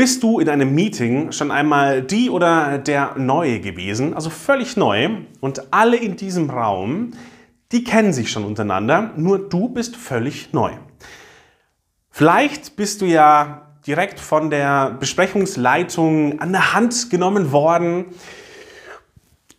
Bist 0.00 0.22
du 0.22 0.40
in 0.40 0.48
einem 0.48 0.74
Meeting 0.74 1.30
schon 1.30 1.50
einmal 1.50 2.00
die 2.00 2.30
oder 2.30 2.78
der 2.78 3.16
Neue 3.18 3.60
gewesen, 3.60 4.14
also 4.14 4.30
völlig 4.30 4.78
neu, 4.78 5.10
und 5.40 5.74
alle 5.74 5.98
in 5.98 6.16
diesem 6.16 6.48
Raum, 6.48 7.10
die 7.70 7.84
kennen 7.84 8.14
sich 8.14 8.30
schon 8.30 8.44
untereinander, 8.44 9.12
nur 9.18 9.50
du 9.50 9.68
bist 9.68 9.96
völlig 9.96 10.54
neu. 10.54 10.70
Vielleicht 12.08 12.76
bist 12.76 13.02
du 13.02 13.04
ja 13.04 13.76
direkt 13.86 14.20
von 14.20 14.48
der 14.48 14.92
Besprechungsleitung 14.92 16.40
an 16.40 16.52
der 16.52 16.72
Hand 16.72 17.10
genommen 17.10 17.52
worden. 17.52 18.06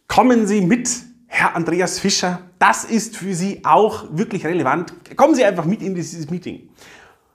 Kommen 0.07 0.47
Sie 0.47 0.61
mit, 0.61 0.89
Herr 1.27 1.55
Andreas 1.55 1.99
Fischer. 1.99 2.41
Das 2.57 2.83
ist 2.83 3.15
für 3.15 3.35
Sie 3.35 3.61
auch 3.63 4.05
wirklich 4.09 4.43
relevant. 4.43 4.91
Kommen 5.15 5.35
Sie 5.35 5.45
einfach 5.45 5.65
mit 5.65 5.83
in 5.83 5.93
dieses 5.93 6.31
Meeting. 6.31 6.67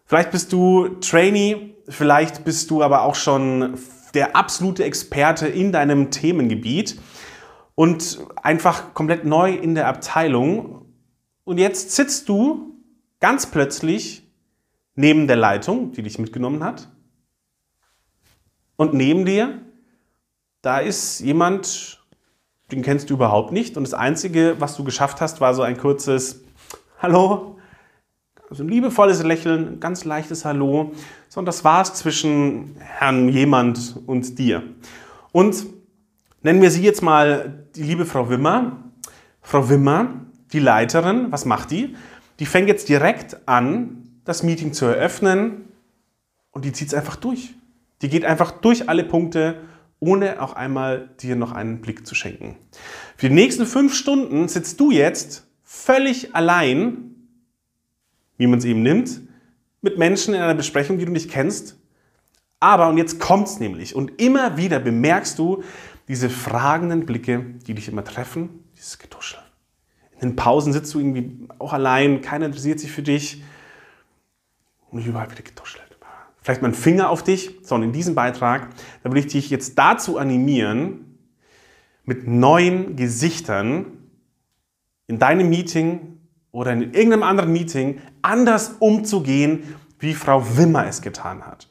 Vielleicht 0.07 0.33
bist 0.33 0.53
du 0.53 0.89
Trainee, 1.01 1.76
vielleicht 1.89 2.45
bist 2.45 2.71
du 2.71 2.83
aber 2.83 3.03
auch 3.03 3.15
schon 3.15 3.79
der 4.15 4.37
absolute 4.37 4.85
Experte 4.85 5.47
in 5.47 5.73
deinem 5.73 6.11
Themengebiet 6.11 6.99
und 7.75 8.19
einfach 8.43 8.95
komplett 8.95 9.25
neu 9.25 9.53
in 9.53 9.75
der 9.75 9.89
Abteilung. 9.89 10.87
Und 11.45 11.59
jetzt 11.59 11.93
sitzt 11.93 12.29
du 12.29 12.77
ganz 13.21 13.47
plötzlich 13.47 14.27
neben 14.95 15.27
der 15.27 15.37
Leitung, 15.37 15.93
die 15.93 16.03
dich 16.03 16.19
mitgenommen 16.19 16.65
hat. 16.65 16.89
Und 18.77 18.95
neben 18.95 19.25
dir, 19.25 19.61
da 20.63 20.79
ist 20.79 21.21
jemand, 21.21 22.03
den 22.73 22.83
kennst 22.83 23.11
du 23.11 23.15
überhaupt 23.15 23.53
nicht. 23.53 23.77
Und 23.77 23.85
das 23.85 23.95
Einzige, 23.95 24.57
was 24.59 24.77
du 24.77 24.85
geschafft 24.85 25.21
hast, 25.21 25.41
war 25.41 25.55
so 25.55 25.63
ein 25.63 25.77
kurzes 25.77 26.43
Hallo, 26.99 27.56
also 28.51 28.63
ein 28.63 28.69
liebevolles 28.69 29.23
Lächeln, 29.23 29.75
ein 29.75 29.81
ganz 29.81 30.05
leichtes 30.05 30.45
Hallo, 30.45 30.93
sondern 31.29 31.47
das 31.47 31.65
war 31.65 31.83
es 31.83 31.95
zwischen 31.95 32.77
Herrn 32.79 33.29
jemand 33.29 33.97
und 34.07 34.39
dir. 34.39 34.63
Und 35.33 35.67
nennen 36.43 36.63
wir 36.63 36.71
sie 36.71 36.83
jetzt 36.83 37.03
mal 37.03 37.67
die 37.75 37.83
liebe 37.83 38.07
Frau 38.07 38.29
Wimmer. 38.29 38.77
Frau 39.43 39.69
Wimmer, 39.69 40.09
die 40.53 40.61
Leiterin, 40.61 41.33
was 41.33 41.45
macht 41.45 41.71
die? 41.71 41.97
Die 42.39 42.47
fängt 42.47 42.69
jetzt 42.69 42.89
direkt 42.89 43.49
an, 43.49 44.21
das 44.25 44.43
Meeting 44.43 44.73
zu 44.73 44.87
eröffnen 44.87 45.65
und 46.53 46.65
die 46.65 46.73
zieht 46.73 46.89
es 46.89 46.95
einfach 46.95 47.17
durch. 47.17 47.55
Die 48.03 48.09
geht 48.09 48.25
einfach 48.25 48.51
durch 48.51 48.89
alle 48.89 49.05
Punkte, 49.05 49.61
ohne 49.99 50.43
auch 50.43 50.53
einmal 50.53 51.09
dir 51.21 51.37
noch 51.37 51.53
einen 51.53 51.81
Blick 51.81 52.07
zu 52.07 52.15
schenken. 52.15 52.57
Für 53.17 53.29
die 53.29 53.35
nächsten 53.35 53.67
fünf 53.67 53.95
Stunden 53.95 54.49
sitzt 54.49 54.79
du 54.79 54.91
jetzt 54.91 55.47
völlig 55.65 56.35
allein 56.35 57.16
wie 58.37 58.47
man 58.47 58.59
es 58.59 58.65
eben 58.65 58.83
nimmt, 58.83 59.23
mit 59.83 59.99
Menschen 59.99 60.35
in 60.35 60.41
einer 60.41 60.55
Besprechung, 60.55 60.99
die 60.99 61.05
du 61.05 61.13
nicht 61.13 61.31
kennst. 61.31 61.77
Aber, 62.61 62.89
und 62.89 62.99
jetzt 62.99 63.21
kommt's 63.21 63.61
nämlich, 63.61 63.95
und 63.95 64.21
immer 64.21 64.57
wieder 64.57 64.81
bemerkst 64.81 65.39
du 65.39 65.63
diese 66.09 66.31
fragenden 66.31 67.07
Blicke, 67.07 67.45
die 67.67 67.75
dich 67.75 67.89
immer 67.89 68.05
treffen, 68.05 68.65
dieses 68.77 68.99
Getuschel. 68.99 69.41
In 70.15 70.31
den 70.31 70.37
Pausen 70.37 70.73
sitzt 70.73 70.95
du 70.95 70.99
irgendwie 70.99 71.49
auch 71.59 71.73
allein, 71.73 72.23
keiner 72.23 72.47
interessiert 72.47 72.81
sich 72.81 72.91
für 72.91 73.03
dich. 73.03 73.43
Und 74.91 75.05
überall 75.05 75.31
wieder 75.31 75.43
getuschelt. 75.43 75.87
Vielleicht 76.47 76.63
mal 76.63 76.69
ein 76.69 76.75
Finger 76.75 77.11
auf 77.11 77.25
dich, 77.25 77.59
sondern 77.63 77.89
in 77.89 77.93
diesem 77.93 78.15
Beitrag, 78.15 78.69
da 79.03 79.11
will 79.11 79.19
ich 79.19 79.27
dich 79.27 79.51
jetzt 79.51 79.77
dazu 79.77 80.17
animieren, 80.17 81.19
mit 82.05 82.29
neuen 82.29 82.95
Gesichtern 82.95 83.87
in 85.09 85.19
deinem 85.19 85.49
Meeting 85.49 86.21
oder 86.57 86.73
in 86.73 86.95
irgendeinem 86.95 87.23
anderen 87.23 87.53
Meeting 87.53 87.99
anders 88.23 88.77
umzugehen, 88.79 89.75
wie 89.99 90.15
Frau 90.15 90.43
Wimmer 90.57 90.87
es 90.87 91.03
getan 91.03 91.45
hat. 91.47 91.69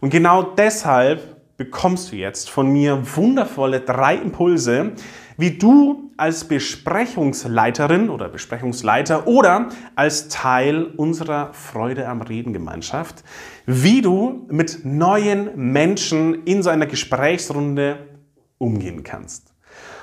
Und 0.00 0.08
genau 0.08 0.42
deshalb 0.42 1.36
bekommst 1.58 2.10
du 2.10 2.16
jetzt 2.16 2.48
von 2.48 2.72
mir 2.72 3.02
wundervolle 3.14 3.80
drei 3.80 4.16
Impulse, 4.16 4.92
wie 5.36 5.58
du 5.58 6.10
als 6.16 6.44
Besprechungsleiterin 6.44 8.08
oder 8.08 8.30
Besprechungsleiter 8.30 9.26
oder 9.26 9.68
als 9.96 10.28
Teil 10.28 10.84
unserer 10.84 11.52
Freude 11.52 12.08
am 12.08 12.22
Reden 12.22 12.54
Gemeinschaft, 12.54 13.22
wie 13.66 14.00
du 14.00 14.46
mit 14.50 14.80
neuen 14.82 15.50
Menschen 15.72 16.44
in 16.46 16.62
so 16.62 16.70
einer 16.70 16.86
Gesprächsrunde 16.86 17.98
umgehen 18.56 19.02
kannst. 19.02 19.52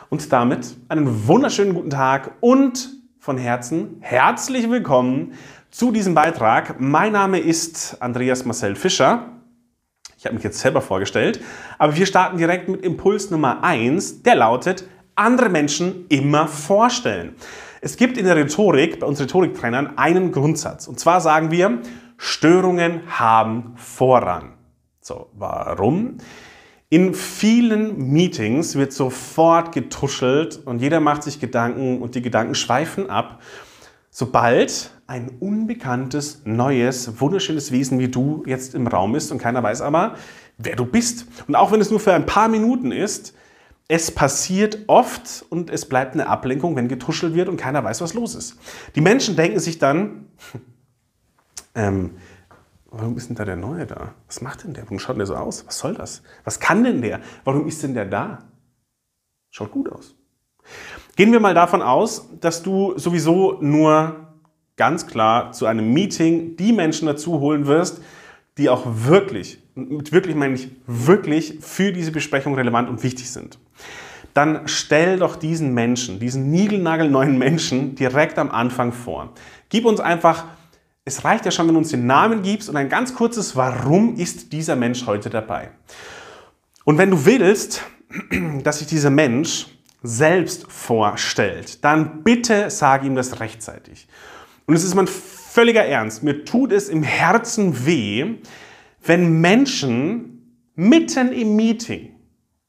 Und 0.10 0.32
damit 0.32 0.78
einen 0.88 1.28
wunderschönen 1.28 1.74
guten 1.74 1.90
Tag 1.90 2.34
und 2.42 2.99
von 3.20 3.38
Herzen 3.38 3.98
herzlich 4.00 4.70
willkommen 4.70 5.34
zu 5.72 5.92
diesem 5.92 6.16
Beitrag. 6.16 6.80
Mein 6.80 7.12
Name 7.12 7.38
ist 7.38 8.02
Andreas 8.02 8.46
Marcel 8.46 8.76
Fischer. 8.76 9.26
Ich 10.18 10.26
habe 10.26 10.36
mich 10.36 10.44
jetzt 10.46 10.60
selber 10.60 10.82
vorgestellt, 10.82 11.42
aber 11.78 11.98
wir 11.98 12.06
starten 12.06 12.38
direkt 12.38 12.70
mit 12.70 12.82
Impuls 12.82 13.30
Nummer 13.30 13.62
1, 13.62 14.24
der 14.24 14.36
lautet, 14.36 14.86
andere 15.16 15.50
Menschen 15.50 16.06
immer 16.08 16.48
vorstellen. 16.48 17.36
Es 17.82 17.98
gibt 17.98 18.18
in 18.18 18.24
der 18.24 18.38
Rhetorik, 18.38 19.02
bei 19.02 19.06
uns 19.06 19.20
Rhetoriktrainern, 19.20 19.98
einen 19.98 20.32
Grundsatz. 20.32 20.88
Und 20.88 20.98
zwar 20.98 21.20
sagen 21.20 21.52
wir, 21.52 21.80
Störungen 22.18 23.02
haben 23.20 23.74
Vorrang. 23.76 24.54
So, 25.02 25.30
warum? 25.34 26.20
In 26.92 27.14
vielen 27.14 28.12
Meetings 28.12 28.76
wird 28.76 28.94
sofort 28.94 29.74
getuschelt 29.74 30.60
und 30.66 30.82
jeder 30.82 31.00
macht 31.00 31.22
sich 31.22 31.40
Gedanken 31.40 32.02
und 32.02 32.16
die 32.16 32.22
Gedanken 32.24 32.56
schweifen 32.56 33.12
ab, 33.12 33.44
sobald 34.10 34.90
ein 35.06 35.30
unbekanntes, 35.40 36.42
neues, 36.46 37.22
wunderschönes 37.22 37.72
Wesen 37.72 38.00
wie 38.00 38.08
du 38.08 38.44
jetzt 38.48 38.74
im 38.74 38.88
Raum 38.88 39.14
ist 39.14 39.32
und 39.32 39.38
keiner 39.38 39.62
weiß 39.62 39.82
aber, 39.82 40.16
wer 40.58 40.76
du 40.76 40.84
bist. 40.84 41.28
Und 41.48 41.56
auch 41.56 41.72
wenn 41.72 41.80
es 41.80 41.92
nur 41.92 42.00
für 42.00 42.14
ein 42.14 42.26
paar 42.26 42.48
Minuten 42.48 42.92
ist, 42.92 43.36
es 43.88 44.10
passiert 44.10 44.80
oft 44.88 45.46
und 45.50 45.70
es 45.70 45.88
bleibt 45.88 46.14
eine 46.14 46.28
Ablenkung, 46.28 46.76
wenn 46.76 46.88
getuschelt 46.88 47.36
wird 47.36 47.50
und 47.50 47.58
keiner 47.58 47.84
weiß, 47.84 48.02
was 48.02 48.16
los 48.16 48.34
ist. 48.34 48.58
Die 48.96 49.02
Menschen 49.02 49.36
denken 49.36 49.60
sich 49.60 49.78
dann, 49.78 50.26
ähm, 51.76 52.12
Warum 52.92 53.18
ist 53.18 53.30
denn 53.30 53.36
da 53.36 53.46
der 53.46 53.56
Neue 53.56 53.86
da? 53.86 54.14
Was 54.28 54.42
macht 54.42 54.64
denn 54.64 54.74
der? 54.74 54.84
Warum 54.84 55.00
schaut 55.00 55.16
denn 55.16 55.20
der 55.20 55.28
so 55.28 55.36
aus? 55.36 55.66
Was 55.68 55.78
soll 55.78 55.94
das? 55.94 56.24
Was 56.44 56.60
kann 56.60 56.84
denn 56.84 57.02
der? 57.02 57.22
Warum 57.44 57.68
ist 57.68 57.84
denn 57.84 57.94
der 57.94 58.06
da? 58.06 58.40
Schaut 59.52 59.72
gut 59.72 59.92
aus. 59.92 60.16
Gehen 61.16 61.32
wir 61.32 61.40
mal 61.40 61.54
davon 61.54 61.82
aus, 61.82 62.30
dass 62.40 62.64
du 62.64 62.98
sowieso 62.98 63.58
nur 63.62 64.28
ganz 64.76 65.08
klar 65.08 65.52
zu 65.52 65.66
einem 65.66 65.94
Meeting 65.94 66.56
die 66.56 66.72
Menschen 66.72 67.06
dazu 67.06 67.40
holen 67.40 67.68
wirst, 67.68 68.02
die 68.58 68.70
auch 68.70 68.84
wirklich, 68.86 69.60
wirklich 69.76 70.36
meine 70.36 70.56
ich 70.56 70.72
wirklich 70.88 71.60
für 71.62 71.92
diese 71.92 72.12
Besprechung 72.12 72.56
relevant 72.56 72.90
und 72.90 73.04
wichtig 73.04 73.30
sind. 73.30 73.60
Dann 74.34 74.68
stell 74.68 75.18
doch 75.20 75.36
diesen 75.36 75.74
Menschen, 75.74 76.20
diesen 76.20 76.52
niegelnagelneuen 76.52 77.38
Menschen 77.38 77.96
direkt 77.96 78.38
am 78.40 78.52
Anfang 78.52 78.94
vor. 78.94 79.34
Gib 79.70 79.86
uns 79.86 80.00
einfach 80.00 80.46
es 81.10 81.26
reicht 81.26 81.44
ja 81.46 81.52
schon, 81.52 81.66
wenn 81.68 81.74
du 81.74 81.80
uns 81.80 81.90
den 81.90 82.06
Namen 82.06 82.44
gibst 82.44 82.70
und 82.70 82.76
ein 82.78 82.88
ganz 82.88 83.16
kurzes 83.16 83.56
Warum 83.56 84.16
ist 84.16 84.54
dieser 84.54 84.76
Mensch 84.76 85.08
heute 85.08 85.32
dabei. 85.32 85.72
Und 86.86 87.00
wenn 87.00 87.10
du 87.10 87.26
willst, 87.26 87.84
dass 88.64 88.80
sich 88.80 88.88
dieser 88.88 89.10
Mensch 89.10 89.68
selbst 90.04 90.72
vorstellt, 90.72 91.84
dann 91.84 92.24
bitte 92.24 92.70
sag 92.70 93.04
ihm 93.04 93.16
das 93.16 93.40
rechtzeitig. 93.40 94.08
Und 94.68 94.76
es 94.76 94.84
ist 94.84 94.94
mein 94.94 95.08
völliger 95.08 95.84
Ernst. 95.84 96.22
Mir 96.22 96.46
tut 96.46 96.72
es 96.72 96.90
im 96.90 97.02
Herzen 97.02 97.88
weh, 97.88 98.36
wenn 99.04 99.42
Menschen 99.42 100.62
mitten 100.76 101.32
im 101.32 101.56
Meeting 101.56 102.16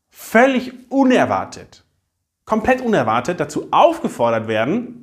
völlig 0.09 0.73
unerwartet, 0.89 1.85
komplett 2.47 2.81
unerwartet 2.81 3.39
dazu 3.39 3.69
aufgefordert 3.71 4.49
werden, 4.49 5.01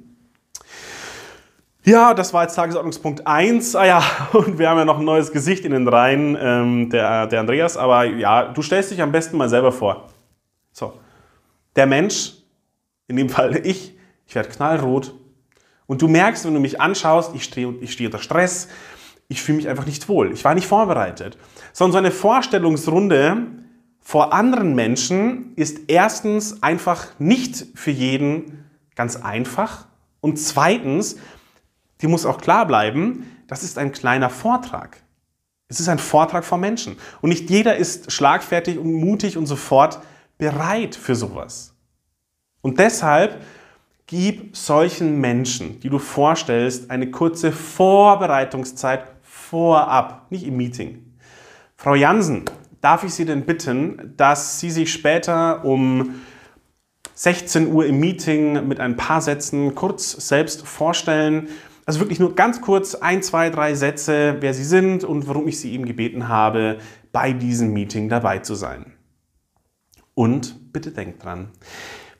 ja, 1.88 2.14
das 2.14 2.34
war 2.34 2.44
jetzt 2.44 2.56
Tagesordnungspunkt 2.56 3.26
1. 3.26 3.76
Ah 3.78 3.86
ja, 3.86 4.04
und 4.34 4.60
wir 4.60 4.70
haben 4.70 4.78
ja 4.78 4.86
noch 4.86 5.00
ein 5.00 5.06
neues 5.06 5.32
Gesicht 5.32 5.64
in 5.64 5.72
den 5.72 5.88
Reihen, 5.88 6.38
ähm, 6.40 6.90
der, 6.90 7.28
der 7.28 7.40
Andreas. 7.40 7.78
Aber 7.78 8.04
ja, 8.04 8.52
du 8.52 8.62
stellst 8.62 8.92
dich 8.92 9.02
am 9.02 9.14
besten 9.14 9.38
mal 9.38 9.48
selber 9.48 9.72
vor. 9.72 10.10
So, 10.74 11.00
der 11.78 11.86
Mensch, 11.86 12.34
in 13.08 13.16
dem 13.16 13.30
Fall 13.30 13.56
ich, 13.66 13.98
ich 14.26 14.36
werde 14.36 14.50
knallrot. 14.50 15.14
Und 15.86 16.02
du 16.02 16.10
merkst, 16.10 16.46
wenn 16.46 16.54
du 16.54 16.60
mich 16.60 16.82
anschaust, 16.82 17.34
ich 17.34 17.46
stehe 17.46 17.74
ich 17.80 17.94
steh 17.94 18.06
unter 18.06 18.20
Stress, 18.20 18.68
ich 19.30 19.42
fühle 19.42 19.58
mich 19.58 19.70
einfach 19.70 19.86
nicht 19.86 20.10
wohl. 20.10 20.34
Ich 20.34 20.44
war 20.44 20.56
nicht 20.56 20.68
vorbereitet. 20.68 21.38
Sondern 21.72 21.92
so 21.94 21.98
eine 22.00 22.12
Vorstellungsrunde 22.12 23.38
vor 24.02 24.34
anderen 24.34 24.76
Menschen 24.76 25.54
ist 25.56 25.80
erstens 25.88 26.62
einfach 26.62 27.08
nicht 27.18 27.66
für 27.76 27.92
jeden 27.92 28.66
ganz 28.96 29.16
einfach. 29.16 29.86
Und 30.20 30.38
zweitens 30.38 31.18
die 32.02 32.08
muss 32.08 32.26
auch 32.26 32.40
klar 32.40 32.66
bleiben, 32.66 33.26
das 33.48 33.64
ist 33.64 33.78
ein 33.78 33.92
kleiner 33.92 34.30
Vortrag. 34.30 34.98
Es 35.70 35.80
ist 35.80 35.90
ein 35.90 36.00
Vortrag 36.00 36.46
vor 36.46 36.58
Menschen. 36.58 36.98
Und 37.22 37.30
nicht 37.30 37.50
jeder 37.50 37.76
ist 37.76 38.12
schlagfertig 38.12 38.78
und 38.78 38.94
mutig 38.94 39.38
und 39.38 39.48
sofort 39.48 40.00
bereit 40.38 40.96
für 40.96 41.16
sowas. 41.16 41.74
Und 42.62 42.80
deshalb 42.80 43.42
gib 44.06 44.56
solchen 44.56 45.20
Menschen, 45.20 45.80
die 45.82 45.90
du 45.90 46.00
vorstellst, 46.00 46.90
eine 46.90 47.12
kurze 47.12 47.52
Vorbereitungszeit 47.52 49.04
vorab, 49.22 50.28
nicht 50.30 50.46
im 50.46 50.58
Meeting. 50.58 51.14
Frau 51.76 51.96
Jansen, 51.96 52.46
darf 52.82 53.04
ich 53.04 53.14
Sie 53.14 53.26
denn 53.26 53.46
bitten, 53.46 54.14
dass 54.18 54.60
Sie 54.60 54.72
sich 54.72 54.92
später 54.92 55.66
um 55.66 56.16
16 57.16 57.72
Uhr 57.74 57.86
im 57.86 58.00
Meeting 58.00 58.68
mit 58.68 58.80
ein 58.80 58.96
paar 58.96 59.22
Sätzen 59.22 59.76
kurz 59.76 60.12
selbst 60.12 60.66
vorstellen. 60.66 61.50
Also 61.88 62.02
wirklich 62.02 62.20
nur 62.20 62.36
ganz 62.36 62.60
kurz 62.60 62.96
ein, 62.96 63.24
zwei, 63.24 63.50
drei 63.50 63.74
Sätze, 63.74 64.36
wer 64.42 64.54
Sie 64.54 64.66
sind 64.66 65.06
und 65.06 65.26
warum 65.30 65.48
ich 65.48 65.58
Sie 65.58 65.72
eben 65.72 65.86
gebeten 65.86 66.28
habe, 66.28 66.80
bei 67.14 67.32
diesem 67.32 67.72
Meeting 67.72 68.10
dabei 68.10 68.40
zu 68.40 68.56
sein. 68.56 68.92
Und 70.14 70.74
bitte 70.74 70.92
denkt 70.92 71.24
dran. 71.24 71.48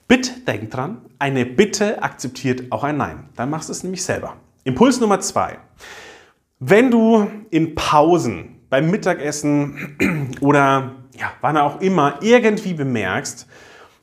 Bitte 0.08 0.40
denkt 0.48 0.74
dran, 0.74 1.02
eine 1.20 1.46
Bitte 1.46 2.02
akzeptiert 2.02 2.72
auch 2.72 2.86
ein 2.86 2.96
Nein. 2.96 3.28
Dann 3.36 3.50
machst 3.50 3.68
du 3.68 3.74
es 3.74 3.84
nämlich 3.84 4.06
selber. 4.06 4.38
Impuls 4.64 5.02
Nummer 5.02 5.20
zwei. 5.20 5.58
Wenn 6.60 6.90
du 6.90 7.30
in 7.50 7.76
Pausen 7.76 8.62
beim 8.70 8.90
Mittagessen 8.90 10.32
oder 10.40 10.94
ja, 11.20 11.34
wann 11.42 11.58
auch 11.58 11.82
immer 11.82 12.20
irgendwie 12.22 12.74
bemerkst, 12.74 13.48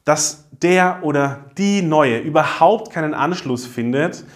dass 0.05 0.46
der 0.50 0.99
oder 1.05 1.46
die 1.56 1.81
Neue 1.81 2.19
überhaupt 2.19 2.93
keinen 2.93 3.14
Anschluss 3.14 3.64
findet, 3.64 4.26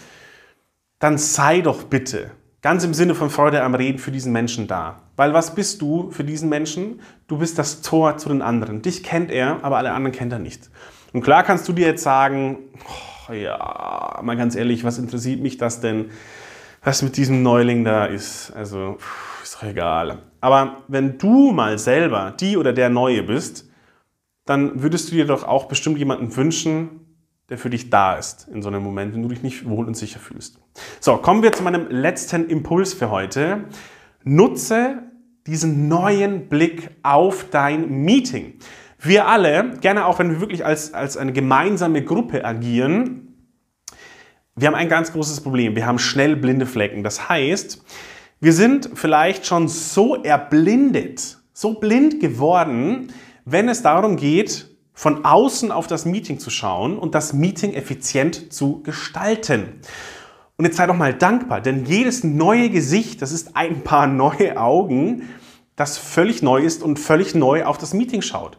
dann 0.99 1.19
sei 1.19 1.61
doch 1.61 1.85
bitte 1.85 2.31
ganz 2.63 2.85
im 2.85 2.95
Sinne 2.95 3.15
von 3.15 3.31
Freude 3.31 3.63
am 3.63 3.75
Reden 3.75 3.99
für 3.99 4.11
diesen 4.11 4.33
Menschen 4.33 4.67
da. 4.67 5.03
Weil 5.17 5.33
was 5.33 5.55
bist 5.55 5.81
du 5.81 6.11
für 6.11 6.25
diesen 6.25 6.49
Menschen? 6.49 7.01
Du 7.27 7.39
bist 7.39 7.59
das 7.59 7.83
Tor 7.83 8.17
zu 8.17 8.29
den 8.29 8.43
anderen. 8.43 8.83
Dich 8.83 9.03
kennt 9.03 9.31
er, 9.31 9.63
aber 9.63 9.79
alle 9.79 9.93
anderen 9.93 10.17
kennt 10.17 10.33
er 10.33 10.39
nicht. 10.39 10.71
Und 11.13 11.23
klar 11.23 11.43
kannst 11.43 11.69
du 11.69 11.73
dir 11.73 11.87
jetzt 11.87 12.03
sagen, 12.03 12.59
oh, 13.29 13.33
ja, 13.33 14.21
mal 14.23 14.37
ganz 14.37 14.55
ehrlich, 14.55 14.85
was 14.85 14.99
interessiert 14.99 15.41
mich 15.41 15.57
das 15.57 15.81
denn, 15.81 16.11
was 16.83 17.03
mit 17.03 17.17
diesem 17.17 17.43
Neuling 17.43 17.85
da 17.85 18.07
ist? 18.07 18.53
Also, 18.55 18.99
ist 19.43 19.57
doch 19.57 19.63
egal. 19.63 20.19
Aber 20.41 20.83
wenn 20.89 21.19
du 21.19 21.53
mal 21.53 21.79
selber 21.79 22.35
die 22.39 22.57
oder 22.57 22.73
der 22.73 22.89
Neue 22.89 23.23
bist, 23.23 23.69
dann 24.45 24.83
würdest 24.83 25.11
du 25.11 25.17
dir 25.17 25.27
doch 25.27 25.45
auch 25.45 25.67
bestimmt 25.67 25.99
jemanden 25.99 26.35
wünschen, 26.37 27.08
der 27.49 27.59
für 27.59 27.71
dich 27.71 27.91
da 27.91 28.15
ist 28.15 28.49
in 28.53 28.63
so 28.63 28.69
einem 28.69 28.83
Moment, 28.83 29.15
wenn 29.15 29.23
du 29.23 29.29
dich 29.29 29.43
nicht 29.43 29.69
wohl 29.69 29.87
und 29.87 29.97
sicher 29.97 30.21
fühlst. 30.21 30.59
So, 31.01 31.17
kommen 31.17 31.43
wir 31.43 31.53
zu 31.53 31.63
meinem 31.63 31.89
letzten 31.89 32.49
Impuls 32.49 32.95
für 32.95 33.11
heute. 33.11 33.65
Nutze 34.23 35.03
diesen 35.47 35.89
neuen 35.89 36.49
Blick 36.49 36.91
auf 37.03 37.47
dein 37.51 37.89
Meeting. 38.05 38.55
Wir 39.01 39.29
alle, 39.29 39.79
gerne 39.81 40.05
auch 40.05 40.19
wenn 40.19 40.31
wir 40.31 40.41
wirklich 40.41 40.65
als, 40.67 40.93
als 40.93 41.17
eine 41.17 41.33
gemeinsame 41.33 42.05
Gruppe 42.05 42.45
agieren, 42.45 43.25
wir 44.57 44.67
haben 44.67 44.75
ein 44.75 44.89
ganz 44.89 45.13
großes 45.13 45.41
Problem. 45.41 45.77
Wir 45.77 45.87
haben 45.87 46.01
schnell 46.01 46.35
blinde 46.35 46.67
Flecken. 46.67 47.05
Das 47.05 47.29
heißt, 47.29 47.81
wir 48.41 48.53
sind 48.53 48.91
vielleicht 48.95 49.47
schon 49.47 49.69
so 49.69 50.17
erblindet, 50.17 51.39
so 51.53 51.75
blind 51.75 52.19
geworden, 52.19 53.13
wenn 53.45 53.69
es 53.69 53.83
darum 53.83 54.17
geht, 54.17 54.67
von 54.99 55.25
außen 55.25 55.71
auf 55.71 55.87
das 55.87 56.07
Meeting 56.07 56.41
zu 56.41 56.51
schauen 56.51 56.99
und 56.99 57.15
das 57.15 57.33
Meeting 57.33 57.73
effizient 57.73 58.53
zu 58.53 58.83
gestalten. 58.83 59.79
Und 60.57 60.65
jetzt 60.65 60.77
sei 60.77 60.89
doch 60.89 60.97
mal 60.97 61.15
dankbar, 61.15 61.61
denn 61.61 61.85
jedes 61.85 62.25
neue 62.25 62.69
Gesicht, 62.69 63.23
das 63.23 63.31
ist 63.31 63.55
ein 63.55 63.85
paar 63.85 64.07
neue 64.09 64.61
Augen, 64.61 65.29
das 65.77 65.99
völlig 65.99 66.43
neu 66.43 66.63
ist 66.63 66.83
und 66.83 66.99
völlig 66.99 67.37
neu 67.37 67.65
auf 67.65 67.79
das 67.79 67.95
Meeting 67.95 68.23
schaut. 68.23 68.59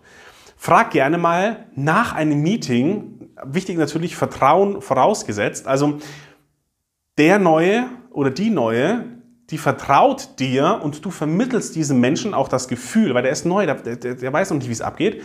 Frag 0.56 0.92
gerne 0.92 1.18
mal 1.18 1.66
nach 1.76 2.14
einem 2.14 2.42
Meeting, 2.42 3.32
wichtig 3.44 3.78
natürlich 3.78 4.16
Vertrauen 4.16 4.82
vorausgesetzt, 4.82 5.68
also 5.68 6.00
der 7.18 7.38
Neue 7.38 7.88
oder 8.12 8.32
die 8.32 8.50
Neue, 8.50 9.04
die 9.50 9.58
vertraut 9.58 10.40
dir 10.40 10.80
und 10.82 11.04
du 11.04 11.12
vermittelst 11.12 11.76
diesem 11.76 12.00
Menschen 12.00 12.34
auch 12.34 12.48
das 12.48 12.70
Gefühl, 12.70 13.14
weil 13.14 13.24
der 13.24 13.34
ist 13.34 13.46
neu, 13.46 13.66
der, 13.66 13.76
der, 13.76 14.16
der 14.16 14.32
weiß 14.32 14.52
noch 14.52 14.58
nicht, 14.60 14.70
wie 14.70 14.74
es 14.74 14.80
abgeht. 14.80 15.22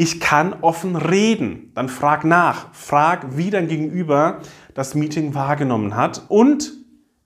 Ich 0.00 0.20
kann 0.20 0.54
offen 0.60 0.94
reden. 0.94 1.72
Dann 1.74 1.88
frag 1.88 2.22
nach. 2.22 2.72
Frag, 2.72 3.36
wie 3.36 3.50
dein 3.50 3.66
Gegenüber 3.66 4.38
das 4.72 4.94
Meeting 4.94 5.34
wahrgenommen 5.34 5.96
hat 5.96 6.22
und 6.28 6.72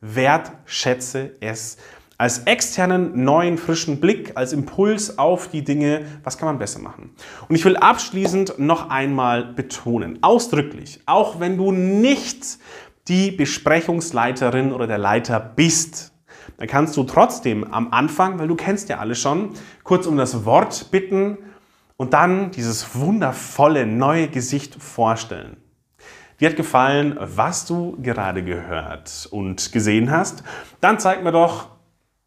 wertschätze 0.01 1.37
es 1.41 1.77
als 2.17 2.45
externen, 2.45 3.25
neuen, 3.25 3.59
frischen 3.59 4.01
Blick, 4.01 4.33
als 4.37 4.55
Impuls 4.55 5.19
auf 5.19 5.49
die 5.49 5.63
Dinge, 5.63 6.07
was 6.25 6.39
kann 6.39 6.47
man 6.47 6.59
besser 6.59 6.79
machen. 6.79 7.11
Und 7.47 7.57
ich 7.57 7.65
will 7.67 7.77
abschließend 7.77 8.59
noch 8.59 8.89
einmal 8.89 9.45
betonen, 9.45 10.23
ausdrücklich, 10.23 11.03
auch 11.05 11.41
wenn 11.41 11.59
du 11.59 11.73
nicht 11.73 12.59
die 13.07 13.33
Besprechungsleiterin 13.33 14.73
oder 14.73 14.87
der 14.87 14.99
Leiter 14.99 15.41
bist, 15.41 16.15
dann 16.57 16.69
kannst 16.69 16.97
du 16.97 17.05
trotzdem 17.05 17.65
am 17.65 17.93
Anfang, 17.93 18.39
weil 18.39 18.49
du 18.49 18.55
kennst 18.55 18.89
ja 18.89 18.99
alle 18.99 19.15
schon, 19.15 19.51
kurz 19.85 20.07
um 20.07 20.17
das 20.17 20.47
Wort 20.47 20.91
bitten 20.91 21.37
und 22.03 22.15
dann 22.15 22.51
dieses 22.51 22.97
wundervolle 22.97 23.87
neue 23.87 24.27
Gesicht 24.27 24.75
vorstellen. 24.75 25.57
Dir 26.41 26.49
hat 26.49 26.57
gefallen, 26.57 27.17
was 27.21 27.65
du 27.65 27.97
gerade 28.03 28.43
gehört 28.43 29.29
und 29.31 29.71
gesehen 29.71 30.11
hast? 30.11 30.43
Dann 30.81 30.99
zeig 30.99 31.23
mir 31.23 31.31
doch 31.31 31.69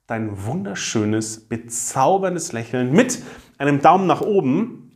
dein 0.07 0.45
wunderschönes, 0.45 1.49
bezauberndes 1.49 2.53
Lächeln 2.53 2.93
mit 2.93 3.21
einem 3.57 3.81
Daumen 3.81 4.07
nach 4.07 4.21
oben. 4.21 4.93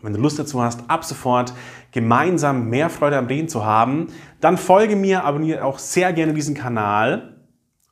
Wenn 0.00 0.14
du 0.14 0.18
Lust 0.18 0.38
dazu 0.38 0.62
hast, 0.62 0.88
ab 0.88 1.04
sofort 1.04 1.52
gemeinsam 1.90 2.70
mehr 2.70 2.88
Freude 2.88 3.18
am 3.18 3.26
Reden 3.26 3.50
zu 3.50 3.66
haben, 3.66 4.06
dann 4.40 4.56
folge 4.56 4.96
mir, 4.96 5.24
abonniere 5.24 5.62
auch 5.62 5.78
sehr 5.78 6.10
gerne 6.14 6.32
diesen 6.32 6.54
Kanal 6.54 7.36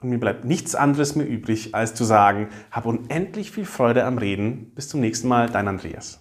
und 0.01 0.09
mir 0.09 0.19
bleibt 0.19 0.47
nichts 0.47 0.75
anderes 0.75 1.17
mehr 1.17 1.29
übrig, 1.29 1.75
als 1.75 1.93
zu 1.93 2.05
sagen, 2.05 2.49
hab 2.71 2.87
unendlich 2.87 3.51
viel 3.51 3.67
Freude 3.67 4.07
am 4.07 4.17
Reden. 4.17 4.73
Bis 4.75 4.89
zum 4.89 5.01
nächsten 5.01 5.29
Mal, 5.29 5.51
dein 5.51 5.69
Andreas. 5.69 6.21